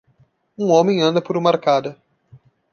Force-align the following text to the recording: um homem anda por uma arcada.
um 0.57 0.71
homem 0.71 0.99
anda 1.03 1.21
por 1.21 1.37
uma 1.37 1.51
arcada. 1.51 1.95